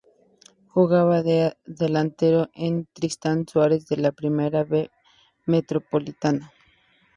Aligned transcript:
Juega 0.69 1.21
de 1.21 1.55
delantero 1.63 2.49
en 2.55 2.87
Tristan 2.91 3.47
Suarez 3.47 3.85
de 3.85 3.97
la 3.97 4.11
Primera 4.11 4.63
B 4.63 4.89
Metropolitana. 5.45 6.51